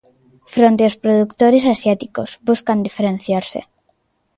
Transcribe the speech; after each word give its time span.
Fronte 0.53 0.83
aos 0.85 0.99
produtores 1.03 1.63
asiáticos, 1.75 2.29
buscan 2.49 2.85
diferenciarse. 2.87 3.59